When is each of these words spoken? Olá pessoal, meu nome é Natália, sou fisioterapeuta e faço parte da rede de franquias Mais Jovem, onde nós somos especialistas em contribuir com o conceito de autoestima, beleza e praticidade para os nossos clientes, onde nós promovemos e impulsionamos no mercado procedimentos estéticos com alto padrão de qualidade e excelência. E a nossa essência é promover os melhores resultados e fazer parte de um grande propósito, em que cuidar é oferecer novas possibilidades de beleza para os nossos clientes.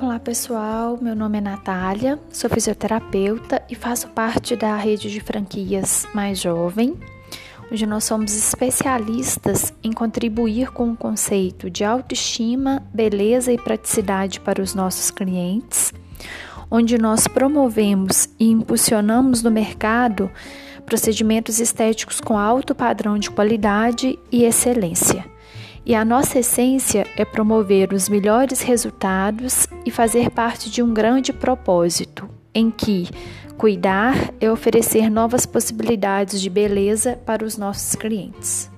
Olá 0.00 0.20
pessoal, 0.20 0.96
meu 1.02 1.16
nome 1.16 1.38
é 1.38 1.40
Natália, 1.40 2.20
sou 2.30 2.48
fisioterapeuta 2.48 3.60
e 3.68 3.74
faço 3.74 4.06
parte 4.10 4.54
da 4.54 4.76
rede 4.76 5.10
de 5.10 5.18
franquias 5.18 6.06
Mais 6.14 6.38
Jovem, 6.38 6.94
onde 7.68 7.84
nós 7.84 8.04
somos 8.04 8.32
especialistas 8.36 9.74
em 9.82 9.92
contribuir 9.92 10.70
com 10.70 10.92
o 10.92 10.96
conceito 10.96 11.68
de 11.68 11.82
autoestima, 11.82 12.80
beleza 12.94 13.52
e 13.52 13.58
praticidade 13.58 14.38
para 14.38 14.62
os 14.62 14.72
nossos 14.72 15.10
clientes, 15.10 15.92
onde 16.70 16.96
nós 16.96 17.26
promovemos 17.26 18.28
e 18.38 18.48
impulsionamos 18.48 19.42
no 19.42 19.50
mercado 19.50 20.30
procedimentos 20.86 21.58
estéticos 21.58 22.20
com 22.20 22.38
alto 22.38 22.72
padrão 22.72 23.18
de 23.18 23.32
qualidade 23.32 24.16
e 24.30 24.44
excelência. 24.44 25.37
E 25.88 25.94
a 25.94 26.04
nossa 26.04 26.40
essência 26.40 27.06
é 27.16 27.24
promover 27.24 27.94
os 27.94 28.10
melhores 28.10 28.60
resultados 28.60 29.66
e 29.86 29.90
fazer 29.90 30.28
parte 30.28 30.68
de 30.68 30.82
um 30.82 30.92
grande 30.92 31.32
propósito, 31.32 32.28
em 32.54 32.70
que 32.70 33.08
cuidar 33.56 34.34
é 34.38 34.52
oferecer 34.52 35.08
novas 35.08 35.46
possibilidades 35.46 36.42
de 36.42 36.50
beleza 36.50 37.18
para 37.24 37.42
os 37.42 37.56
nossos 37.56 37.94
clientes. 37.94 38.70